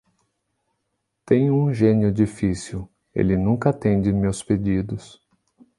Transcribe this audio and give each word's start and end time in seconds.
Tenho 1.23 1.53
um 1.55 1.71
gênio 1.71 2.11
difícil: 2.11 2.89
ele 3.13 3.37
nunca 3.37 3.69
atende 3.69 4.11
meus 4.11 4.41
pedidos. 4.41 5.21